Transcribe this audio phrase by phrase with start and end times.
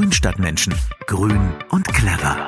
[0.00, 0.74] Grünstadtmenschen.
[1.06, 2.46] Grün und clever.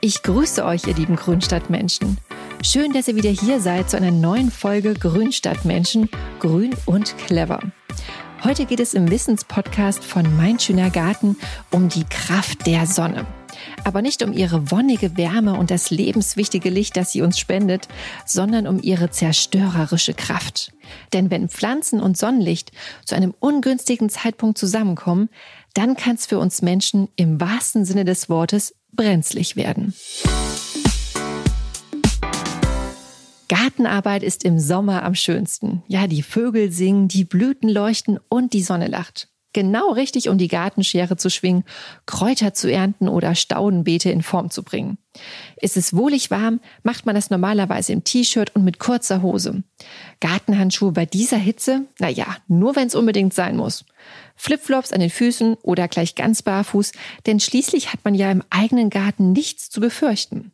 [0.00, 2.16] Ich grüße euch, ihr lieben Grünstadtmenschen.
[2.62, 6.08] Schön, dass ihr wieder hier seid zu einer neuen Folge Grünstadtmenschen.
[6.38, 7.58] Grün und clever.
[8.44, 11.36] Heute geht es im Wissenspodcast von Mein schöner Garten
[11.72, 13.26] um die Kraft der Sonne
[13.84, 17.88] aber nicht um ihre wonnige Wärme und das lebenswichtige Licht, das sie uns spendet,
[18.26, 20.72] sondern um ihre zerstörerische Kraft.
[21.12, 22.72] Denn wenn Pflanzen und Sonnenlicht
[23.04, 25.28] zu einem ungünstigen Zeitpunkt zusammenkommen,
[25.74, 29.94] dann kann es für uns Menschen im wahrsten Sinne des Wortes brenzlig werden.
[33.48, 35.82] Gartenarbeit ist im Sommer am schönsten.
[35.86, 40.48] Ja, die Vögel singen, die Blüten leuchten und die Sonne lacht genau richtig, um die
[40.48, 41.64] Gartenschere zu schwingen,
[42.06, 44.98] Kräuter zu ernten oder Staudenbeete in Form zu bringen.
[45.56, 49.62] Ist es wohlig warm, macht man das normalerweise im T-Shirt und mit kurzer Hose.
[50.20, 51.86] Gartenhandschuhe bei dieser Hitze?
[51.98, 53.84] Naja, nur wenn es unbedingt sein muss.
[54.36, 56.92] Flipflops an den Füßen oder gleich ganz barfuß,
[57.26, 60.52] denn schließlich hat man ja im eigenen Garten nichts zu befürchten.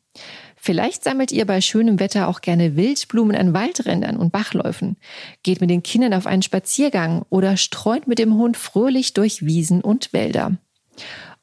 [0.60, 4.96] Vielleicht sammelt ihr bei schönem Wetter auch gerne Wildblumen an Waldrändern und Bachläufen,
[5.42, 9.80] geht mit den Kindern auf einen Spaziergang oder streunt mit dem Hund fröhlich durch Wiesen
[9.80, 10.56] und Wälder.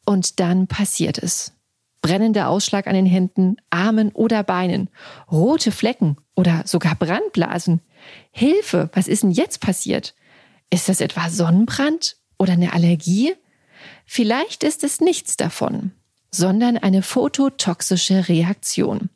[0.06, 1.54] Und dann passiert es.
[2.02, 4.90] Brennender Ausschlag an den Händen, Armen oder Beinen,
[5.32, 7.82] rote Flecken oder sogar Brandblasen.
[8.32, 10.14] Hilfe, was ist denn jetzt passiert?
[10.70, 13.34] Ist das etwa Sonnenbrand oder eine Allergie?
[14.06, 15.94] Vielleicht ist es nichts davon
[16.36, 19.10] sondern eine phototoxische Reaktion.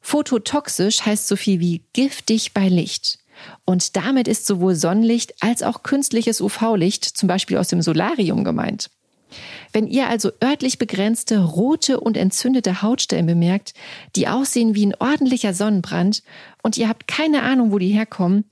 [0.00, 3.18] Phototoxisch heißt so viel wie giftig bei Licht.
[3.64, 8.90] Und damit ist sowohl Sonnenlicht als auch künstliches UV-Licht, zum Beispiel aus dem Solarium, gemeint.
[9.72, 13.74] Wenn ihr also örtlich begrenzte rote und entzündete Hautstellen bemerkt,
[14.14, 16.22] die aussehen wie ein ordentlicher Sonnenbrand
[16.62, 18.44] und ihr habt keine Ahnung, wo die herkommen,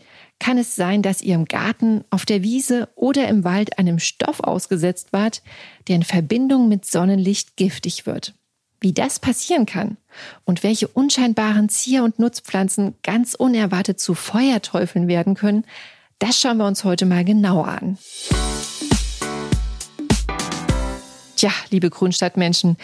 [0.45, 4.41] kann es sein, dass ihr im Garten, auf der Wiese oder im Wald einem Stoff
[4.41, 5.41] ausgesetzt wart,
[5.89, 8.34] der in Verbindung mit Sonnenlicht giftig wird.
[8.78, 9.97] Wie das passieren kann
[10.44, 15.65] und welche unscheinbaren Zier- und Nutzpflanzen ganz unerwartet zu Feuerteufeln werden können,
[16.19, 17.97] das schauen wir uns heute mal genauer an.
[21.37, 22.76] Tja, liebe Grünstadtmenschen,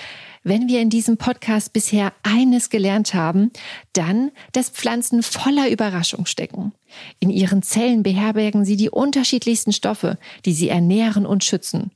[0.43, 3.51] wenn wir in diesem Podcast bisher eines gelernt haben,
[3.93, 6.73] dann, dass Pflanzen voller Überraschung stecken.
[7.19, 11.91] In ihren Zellen beherbergen sie die unterschiedlichsten Stoffe, die sie ernähren und schützen.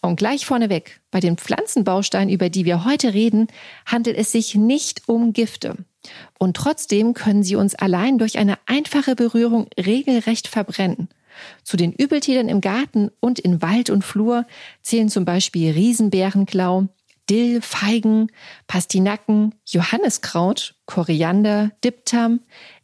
[0.00, 3.48] Und gleich vorneweg, bei den Pflanzenbausteinen, über die wir heute reden,
[3.84, 5.76] handelt es sich nicht um Gifte.
[6.38, 11.08] Und trotzdem können sie uns allein durch eine einfache Berührung regelrecht verbrennen.
[11.62, 14.46] Zu den Übeltätern im Garten und in Wald und Flur
[14.82, 16.88] zählen zum Beispiel Riesenbärenklau,
[17.30, 18.32] Dill, Feigen,
[18.66, 22.40] Pastinaken, Johanniskraut, Koriander, Diptam,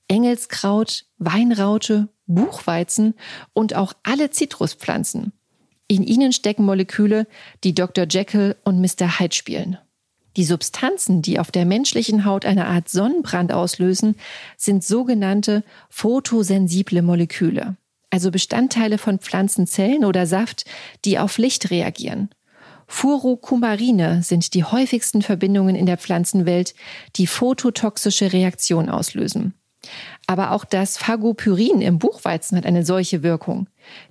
[0.06, 3.14] Engelskraut, Weinraute, Buchweizen
[3.52, 5.32] und auch alle Zitruspflanzen.
[5.88, 7.26] In ihnen stecken Moleküle,
[7.64, 8.06] die Dr.
[8.08, 9.18] Jekyll und Mr.
[9.18, 9.78] Hyde spielen.
[10.36, 14.16] Die Substanzen, die auf der menschlichen Haut eine Art Sonnenbrand auslösen,
[14.56, 17.76] sind sogenannte photosensible Moleküle,
[18.10, 20.66] also Bestandteile von Pflanzenzellen oder Saft,
[21.04, 22.28] die auf Licht reagieren.
[22.86, 26.74] Furokumarine sind die häufigsten Verbindungen in der Pflanzenwelt,
[27.16, 29.54] die phototoxische Reaktion auslösen.
[30.26, 33.69] Aber auch das Phagopyrin im Buchweizen hat eine solche Wirkung.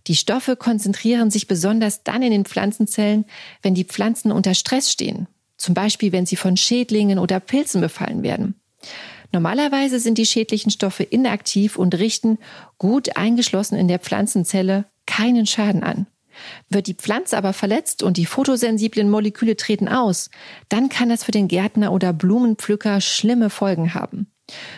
[0.08, 3.26] Die Stoffe konzentrieren sich besonders dann in den Pflanzenzellen,
[3.62, 5.28] wenn die Pflanzen unter Stress stehen.
[5.58, 8.56] Zum Beispiel, wenn sie von Schädlingen oder Pilzen befallen werden.
[9.32, 12.38] Normalerweise sind die schädlichen Stoffe inaktiv und richten,
[12.78, 16.08] gut eingeschlossen in der Pflanzenzelle, keinen Schaden an.
[16.70, 20.30] Wird die Pflanze aber verletzt und die photosensiblen Moleküle treten aus,
[20.70, 24.28] dann kann das für den Gärtner oder Blumenpflücker schlimme Folgen haben.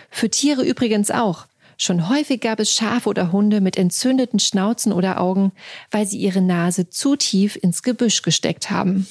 [0.10, 1.48] Für Tiere übrigens auch.
[1.80, 5.52] Schon häufig gab es Schafe oder Hunde mit entzündeten Schnauzen oder Augen,
[5.92, 9.06] weil sie ihre Nase zu tief ins Gebüsch gesteckt haben.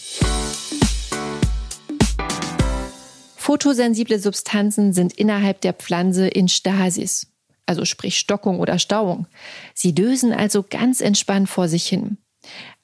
[3.37, 7.29] Photosensible Substanzen sind innerhalb der Pflanze in Stasis,
[7.65, 9.29] also sprich Stockung oder Stauung.
[9.73, 12.19] Sie dösen also ganz entspannt vor sich hin.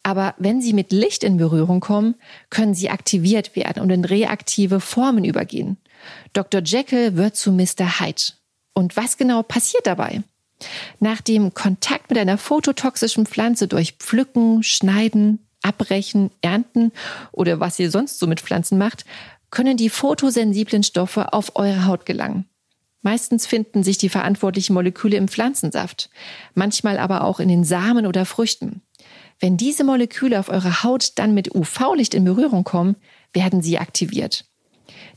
[0.02, 2.16] Aber wenn sie mit Licht in Berührung kommen,
[2.50, 5.76] können sie aktiviert werden und in reaktive Formen übergehen.
[6.32, 6.62] Dr.
[6.62, 8.00] Jekyll wird zu Mr.
[8.00, 8.32] Hyde.
[8.74, 10.22] Und was genau passiert dabei?
[11.00, 16.92] Nach dem Kontakt mit einer phototoxischen Pflanze durch Pflücken, Schneiden, Abbrechen, Ernten
[17.30, 19.04] oder was ihr sonst so mit Pflanzen macht,
[19.50, 22.46] können die photosensiblen Stoffe auf eure Haut gelangen.
[23.02, 26.08] Meistens finden sich die verantwortlichen Moleküle im Pflanzensaft,
[26.54, 28.82] manchmal aber auch in den Samen oder Früchten.
[29.42, 32.94] Wenn diese Moleküle auf eurer Haut dann mit UV-Licht in Berührung kommen,
[33.32, 34.44] werden sie aktiviert.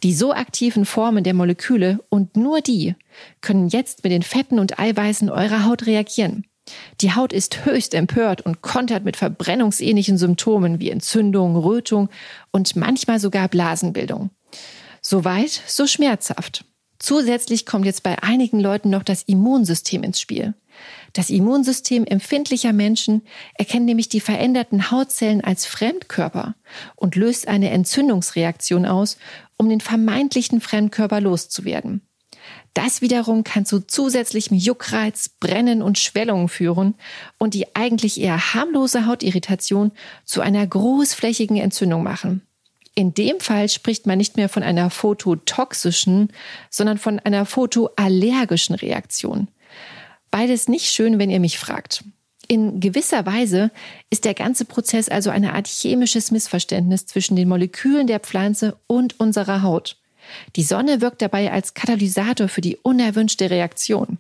[0.02, 2.96] Die so aktiven Formen der Moleküle und nur die
[3.42, 6.48] können jetzt mit den Fetten und Eiweißen eurer Haut reagieren.
[7.02, 12.10] Die Haut ist höchst empört und kontert mit verbrennungsähnlichen Symptomen wie Entzündung, Rötung
[12.52, 14.32] und manchmal sogar Blasenbildung.
[15.04, 16.66] Soweit, so schmerzhaft.
[16.98, 20.56] Zusätzlich kommt jetzt bei einigen Leuten noch das Immunsystem ins Spiel.
[21.16, 23.22] Das Immunsystem empfindlicher Menschen
[23.54, 26.56] erkennt nämlich die veränderten Hautzellen als Fremdkörper
[26.98, 29.18] und löst eine Entzündungsreaktion aus,
[29.56, 32.02] um den vermeintlichen Fremdkörper loszuwerden.
[32.74, 36.96] Das wiederum kann zu zusätzlichem Juckreiz, Brennen und Schwellungen führen
[37.38, 39.94] und die eigentlich eher harmlose Hautirritation
[40.26, 42.46] zu einer großflächigen Entzündung machen.
[42.94, 46.34] In dem Fall spricht man nicht mehr von einer phototoxischen,
[46.70, 49.48] sondern von einer photoallergischen Reaktion.
[50.36, 52.04] Beides nicht schön, wenn ihr mich fragt.
[52.50, 53.72] In gewisser Weise
[54.10, 59.18] ist der ganze Prozess also eine Art chemisches Missverständnis zwischen den Molekülen der Pflanze und
[59.18, 59.96] unserer Haut.
[60.58, 64.18] Die Sonne wirkt dabei als Katalysator für die unerwünschte Reaktion.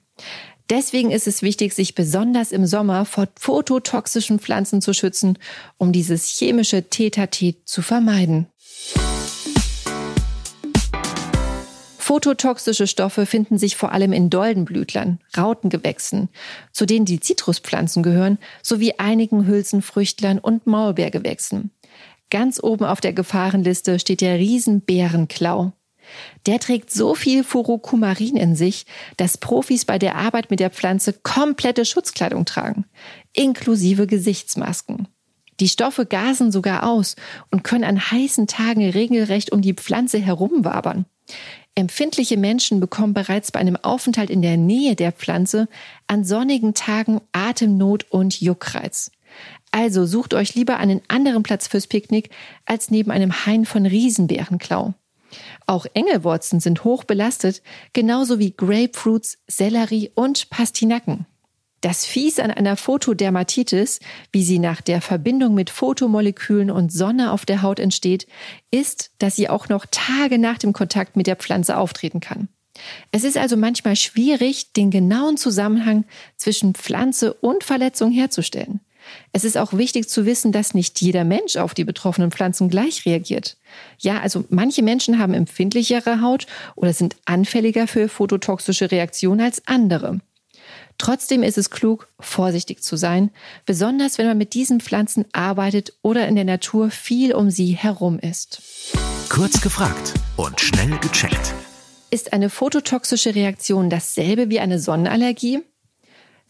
[0.69, 5.37] Deswegen ist es wichtig, sich besonders im Sommer vor phototoxischen Pflanzen zu schützen,
[5.77, 8.47] um dieses chemische Tetatet zu vermeiden.
[12.05, 16.29] Phototoxische Stoffe finden sich vor allem in Doldenblütlern, Rautengewächsen,
[16.71, 21.71] zu denen die Zitruspflanzen gehören, sowie einigen Hülsenfrüchtlern und Maulbeergewächsen.
[22.29, 25.71] Ganz oben auf der Gefahrenliste steht der Riesenbärenklau.
[26.45, 28.85] Der trägt so viel Furokumarin in sich,
[29.17, 32.85] dass Profis bei der Arbeit mit der Pflanze komplette Schutzkleidung tragen,
[33.33, 35.07] inklusive Gesichtsmasken.
[35.59, 37.15] Die Stoffe gasen sogar aus
[37.49, 41.07] und können an heißen Tagen regelrecht um die Pflanze herumwabern.
[41.77, 45.67] Empfindliche Menschen bekommen bereits bei einem Aufenthalt in der Nähe der Pflanze
[46.07, 49.11] an sonnigen Tagen Atemnot und Juckreiz.
[49.71, 52.29] Also sucht euch lieber einen anderen Platz fürs Picknick
[52.65, 54.93] als neben einem Hain von Riesenbärenklau.
[55.65, 57.61] Auch Engelwurzen sind hoch belastet,
[57.91, 61.25] genauso wie Grapefruits, Sellerie und Pastinaken.
[61.85, 63.99] Das Fies an einer Photodermatitis,
[64.31, 68.25] wie sie nach der Verbindung mit Photomolekülen und Sonne auf der Haut entsteht,
[68.71, 72.47] ist, dass sie auch noch Tage nach dem Kontakt mit der Pflanze auftreten kann.
[73.11, 76.05] Es ist also manchmal schwierig, den genauen Zusammenhang
[76.37, 78.79] zwischen Pflanze und Verletzung herzustellen.
[79.31, 83.05] Es ist auch wichtig zu wissen, dass nicht jeder Mensch auf die betroffenen Pflanzen gleich
[83.05, 83.57] reagiert.
[83.99, 90.19] Ja, also manche Menschen haben empfindlichere Haut oder sind anfälliger für phototoxische Reaktionen als andere.
[90.97, 93.31] Trotzdem ist es klug, vorsichtig zu sein,
[93.65, 98.17] besonders wenn man mit diesen Pflanzen arbeitet oder in der Natur viel um sie herum
[98.19, 98.61] ist.
[99.29, 101.53] Kurz gefragt und schnell gecheckt.
[102.11, 105.59] Ist eine phototoxische Reaktion dasselbe wie eine Sonnenallergie?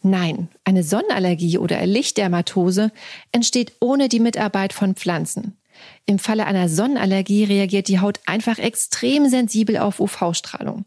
[0.02, 2.92] Nein, eine Sonnenallergie oder Lichtdermatose
[3.32, 5.58] entsteht ohne die Mitarbeit von Pflanzen.
[6.04, 10.84] Im Falle einer Sonnenallergie reagiert die Haut einfach extrem sensibel auf UV-Strahlung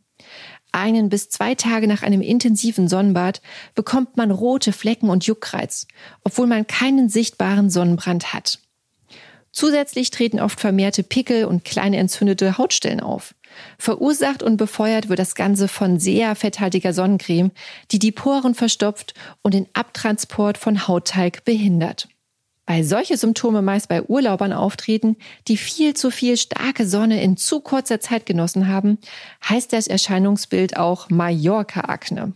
[0.72, 3.42] einen bis zwei Tage nach einem intensiven Sonnenbad
[3.76, 5.88] bekommt man rote Flecken und Juckreiz,
[6.24, 8.60] obwohl man keinen sichtbaren Sonnenbrand hat.
[9.52, 13.34] Zusätzlich treten oft vermehrte Pickel und kleine entzündete Hautstellen auf.
[13.78, 17.52] Verursacht und befeuert wird das Ganze von sehr fetthaltiger Sonnencreme,
[17.92, 22.08] die die Poren verstopft und den Abtransport von Hautteig behindert.
[22.70, 25.18] Weil solche Symptome meist bei Urlaubern auftreten,
[25.48, 29.00] die viel zu viel starke Sonne in zu kurzer Zeit genossen haben,
[29.44, 32.34] heißt das Erscheinungsbild auch Mallorca-Akne.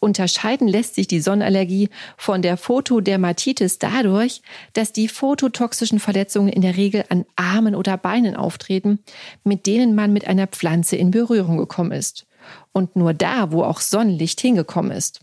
[0.00, 4.40] Unterscheiden lässt sich die Sonnenallergie von der Photodermatitis dadurch,
[4.72, 9.00] dass die phototoxischen Verletzungen in der Regel an Armen oder Beinen auftreten,
[9.44, 12.26] mit denen man mit einer Pflanze in Berührung gekommen ist.
[12.72, 15.20] Und nur da, wo auch Sonnenlicht hingekommen ist.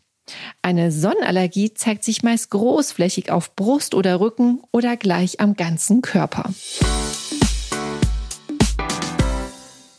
[0.61, 6.53] Eine Sonnenallergie zeigt sich meist großflächig auf Brust oder Rücken oder gleich am ganzen Körper.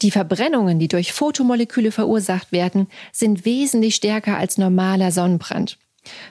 [0.03, 5.79] Die Verbrennungen, die durch Photomoleküle verursacht werden, sind wesentlich stärker als normaler Sonnenbrand.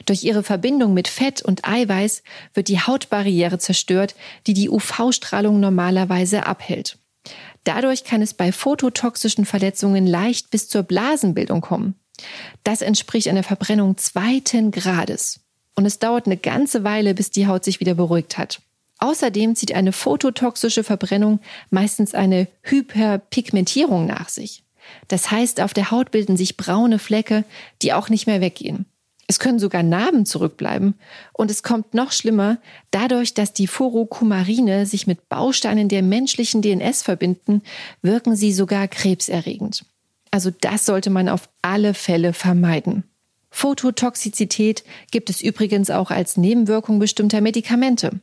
[0.05, 2.21] Durch ihre Verbindung mit Fett und Eiweiß
[2.53, 4.13] wird die Hautbarriere zerstört,
[4.45, 6.99] die die UV-Strahlung normalerweise abhält.
[7.63, 11.95] Dadurch kann es bei phototoxischen Verletzungen leicht bis zur Blasenbildung kommen.
[12.63, 15.39] Das entspricht einer Verbrennung zweiten Grades.
[15.75, 18.61] Und es dauert eine ganze Weile, bis die Haut sich wieder beruhigt hat.
[18.99, 21.39] Außerdem zieht eine phototoxische Verbrennung
[21.69, 24.63] meistens eine Hyperpigmentierung nach sich.
[25.07, 27.43] Das heißt, auf der Haut bilden sich braune Flecke,
[27.81, 28.85] die auch nicht mehr weggehen.
[29.27, 30.95] Es können sogar Narben zurückbleiben
[31.31, 32.59] und es kommt noch schlimmer,
[32.91, 37.61] dadurch, dass die Furokumarine sich mit Bausteinen der menschlichen DNS verbinden,
[38.01, 39.85] wirken sie sogar krebserregend.
[40.33, 43.03] Also das sollte man auf alle Fälle vermeiden.
[43.51, 48.19] Phototoxizität gibt es übrigens auch als Nebenwirkung bestimmter Medikamente.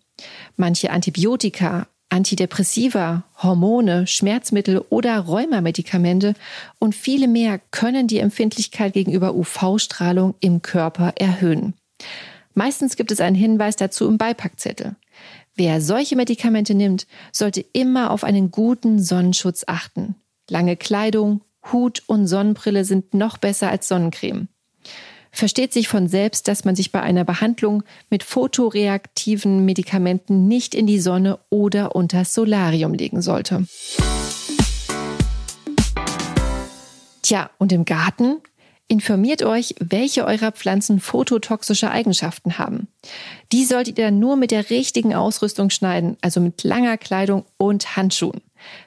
[0.57, 6.35] Manche Antibiotika, Antidepressiva, Hormone, Schmerzmittel oder Rheumamedikamente
[6.81, 11.75] und viele mehr können die Empfindlichkeit gegenüber UV-Strahlung im Körper erhöhen.
[12.55, 14.97] Meistens gibt es einen Hinweis dazu im Beipackzettel.
[15.55, 20.17] Wer solche Medikamente nimmt, sollte immer auf einen guten Sonnenschutz achten.
[20.49, 24.49] Lange Kleidung, Hut und Sonnenbrille sind noch besser als Sonnencreme.
[25.33, 30.87] Versteht sich von selbst, dass man sich bei einer Behandlung mit photoreaktiven Medikamenten nicht in
[30.87, 33.67] die Sonne oder unter Solarium legen sollte.
[37.23, 38.38] Tja, und im Garten?
[38.88, 42.88] Informiert euch, welche eurer Pflanzen phototoxische Eigenschaften haben.
[43.52, 48.40] Die solltet ihr nur mit der richtigen Ausrüstung schneiden, also mit langer Kleidung und Handschuhen.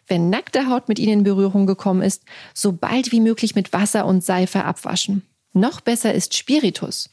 [0.07, 4.05] Wenn nackte Haut mit ihnen in Berührung gekommen ist, so bald wie möglich mit Wasser
[4.05, 5.23] und Seife abwaschen.
[5.53, 7.09] Noch besser ist Spiritus.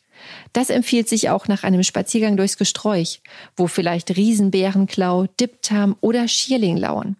[0.52, 3.20] Das empfiehlt sich auch nach einem Spaziergang durchs Gesträuch,
[3.56, 7.16] wo vielleicht Riesenbärenklau, Dipptam oder Schierling lauern.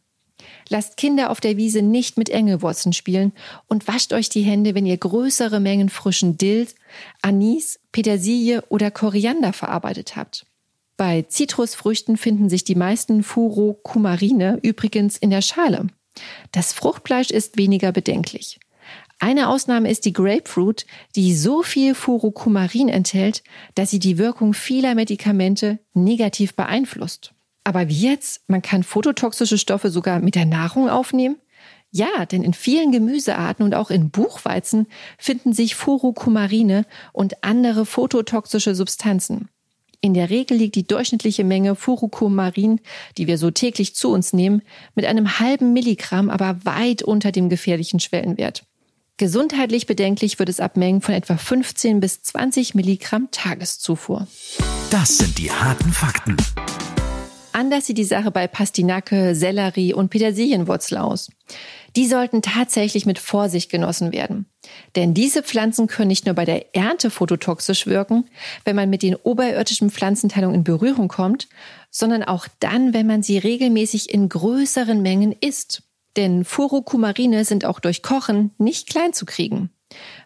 [0.69, 3.33] Lasst Kinder auf der Wiese nicht mit Engelwurzeln spielen
[3.67, 6.69] und wascht euch die Hände, wenn ihr größere Mengen frischen Dill,
[7.23, 10.47] Anis, Petersilie oder Koriander verarbeitet habt.
[11.01, 15.87] Bei Zitrusfrüchten finden sich die meisten Furokumarine übrigens in der Schale.
[16.53, 18.61] Das Fruchtfleisch ist weniger bedenklich.
[19.19, 20.85] Eine Ausnahme ist die Grapefruit,
[21.17, 23.43] die so viel Furokumarin enthält,
[23.75, 27.33] dass sie die Wirkung vieler Medikamente negativ beeinflusst.
[27.65, 28.43] Aber wie jetzt?
[28.47, 31.37] Man kann phototoxische Stoffe sogar mit der Nahrung aufnehmen?
[31.91, 38.75] Ja, denn in vielen Gemüsearten und auch in Buchweizen finden sich Furokumarine und andere phototoxische
[38.75, 39.49] Substanzen.
[40.03, 42.81] In der Regel liegt die durchschnittliche Menge Furokumarin,
[43.19, 44.63] die wir so täglich zu uns nehmen,
[44.95, 48.65] mit einem halben Milligramm, aber weit unter dem gefährlichen Schwellenwert.
[49.19, 54.27] Gesundheitlich bedenklich wird es ab Mengen von etwa 15 bis 20 Milligramm Tageszufuhr.
[54.91, 56.39] Das sind die harten Fakten.
[57.61, 61.31] Anders sieht die Sache bei Pastinake, Sellerie und Petersilienwurzel aus.
[61.95, 64.47] Die sollten tatsächlich mit Vorsicht genossen werden.
[64.97, 68.25] Denn diese Pflanzen können nicht nur bei der Ernte phototoxisch wirken,
[68.65, 71.49] wenn man mit den oberirdischen Pflanzenteilungen in Berührung kommt,
[71.91, 75.83] sondern auch dann, wenn man sie regelmäßig in größeren Mengen isst.
[76.17, 79.69] Denn Furokumarine sind auch durch Kochen nicht klein zu kriegen.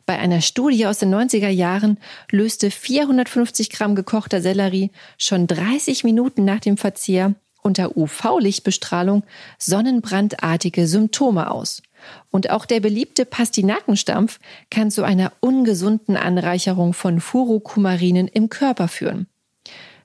[0.06, 1.98] Bei einer Studie aus den 90er Jahren
[2.30, 9.24] löste 450 Gramm gekochter Sellerie schon 30 Minuten nach dem Verzehr unter UV-Lichtbestrahlung
[9.58, 11.82] sonnenbrandartige Symptome aus.
[12.30, 14.38] Und auch der beliebte Pastinakenstampf
[14.70, 19.26] kann zu einer ungesunden Anreicherung von Furokumarinen im Körper führen.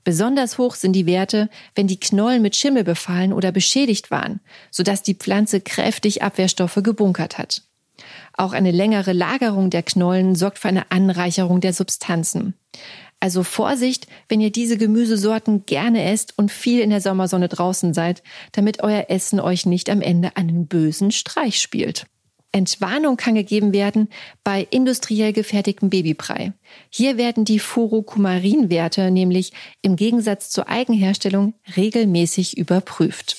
[0.06, 4.40] Besonders hoch sind die Werte, wenn die Knollen mit Schimmel befallen oder beschädigt waren,
[4.72, 7.64] sodass die Pflanze kräftig Abwehrstoffe gebunkert hat.
[8.34, 12.56] Auch eine längere Lagerung der Knollen sorgt für eine Anreicherung der Substanzen.
[13.20, 18.24] Also Vorsicht, wenn ihr diese Gemüsesorten gerne esst und viel in der Sommersonne draußen seid,
[18.54, 22.06] damit euer Essen euch nicht am Ende einen bösen Streich spielt.
[22.52, 24.10] Entwarnung kann gegeben werden
[24.44, 26.54] bei industriell gefertigtem Babybrei.
[26.90, 29.52] Hier werden die Furokumarinwerte nämlich
[29.82, 33.38] im Gegensatz zur Eigenherstellung regelmäßig überprüft.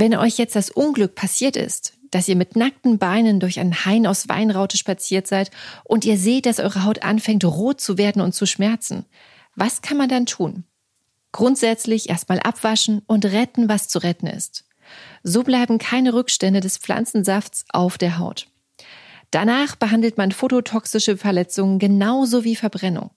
[0.00, 4.06] Wenn euch jetzt das Unglück passiert ist, dass ihr mit nackten Beinen durch ein Hain
[4.06, 5.50] aus Weinraute spaziert seid
[5.84, 9.04] und ihr seht, dass eure Haut anfängt rot zu werden und zu schmerzen,
[9.56, 10.64] was kann man dann tun?
[11.32, 14.64] Grundsätzlich erstmal abwaschen und retten, was zu retten ist.
[15.22, 18.46] So bleiben keine Rückstände des Pflanzensafts auf der Haut.
[19.30, 23.10] Danach behandelt man phototoxische Verletzungen genauso wie Verbrennung,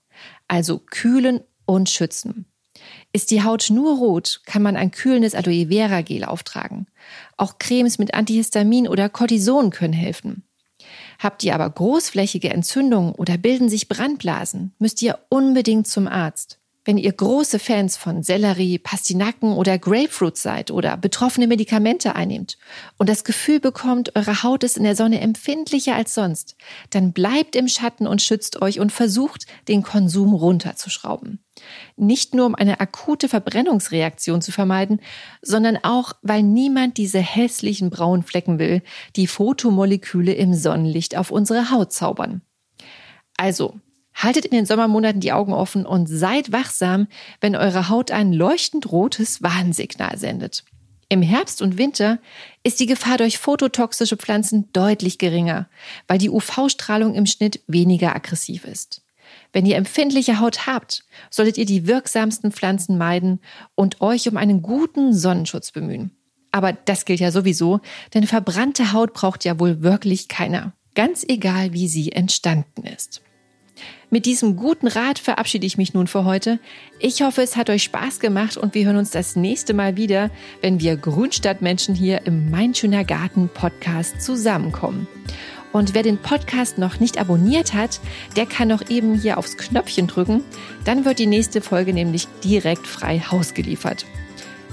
[0.48, 2.44] also kühlen und schützen.
[3.12, 6.86] Ist die Haut nur rot, kann man ein kühlendes Aloe Vera Gel auftragen.
[7.36, 10.44] Auch Cremes mit Antihistamin oder Cortison können helfen.
[11.18, 16.58] Habt ihr aber großflächige Entzündungen oder bilden sich Brandblasen, müsst ihr unbedingt zum Arzt.
[16.84, 22.58] Wenn ihr große Fans von Sellerie, Pastinaken oder Grapefruit seid oder betroffene Medikamente einnehmt
[22.98, 26.56] und das Gefühl bekommt, eure Haut ist in der Sonne empfindlicher als sonst,
[26.90, 31.38] dann bleibt im Schatten und schützt euch und versucht, den Konsum runterzuschrauben.
[31.96, 35.00] Nicht nur um eine akute Verbrennungsreaktion zu vermeiden,
[35.40, 38.82] sondern auch, weil niemand diese hässlichen braunen Flecken will,
[39.16, 42.42] die Photomoleküle im Sonnenlicht auf unsere Haut zaubern.
[43.36, 43.80] Also,
[44.14, 47.08] Haltet in den Sommermonaten die Augen offen und seid wachsam,
[47.40, 50.64] wenn eure Haut ein leuchtend rotes Warnsignal sendet.
[51.08, 52.18] Im Herbst und Winter
[52.62, 55.68] ist die Gefahr durch phototoxische Pflanzen deutlich geringer,
[56.08, 59.02] weil die UV-Strahlung im Schnitt weniger aggressiv ist.
[59.52, 63.40] Wenn ihr empfindliche Haut habt, solltet ihr die wirksamsten Pflanzen meiden
[63.74, 66.12] und euch um einen guten Sonnenschutz bemühen.
[66.50, 67.80] Aber das gilt ja sowieso,
[68.14, 73.22] denn verbrannte Haut braucht ja wohl wirklich keiner, ganz egal wie sie entstanden ist.
[74.14, 76.60] Mit diesem guten Rat verabschiede ich mich nun für heute.
[77.00, 80.30] Ich hoffe, es hat euch Spaß gemacht und wir hören uns das nächste Mal wieder,
[80.60, 85.08] wenn wir Grünstadtmenschen hier im Mein schöner Garten Podcast zusammenkommen.
[85.72, 87.98] Und wer den Podcast noch nicht abonniert hat,
[88.36, 90.44] der kann noch eben hier aufs Knöpfchen drücken.
[90.84, 94.06] Dann wird die nächste Folge nämlich direkt frei Haus geliefert.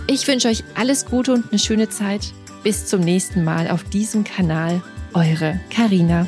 [0.06, 2.32] Ich wünsche euch alles Gute und eine schöne Zeit.
[2.62, 4.84] Bis zum nächsten Mal auf diesem Kanal.
[5.16, 6.28] Eure Karina.